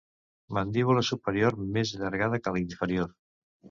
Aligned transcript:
Mandíbula 0.57 1.05
superior 1.11 1.59
més 1.79 1.95
allargada 2.01 2.43
que 2.45 2.59
la 2.59 2.67
inferior. 2.67 3.19